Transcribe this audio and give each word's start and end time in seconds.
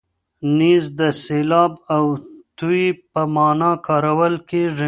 نیز 0.57 0.83
د 0.99 1.01
سیلاب 1.23 1.73
او 1.95 2.03
توی 2.57 2.83
په 3.11 3.21
مانا 3.35 3.71
کارول 3.87 4.35
کېږي. 4.49 4.79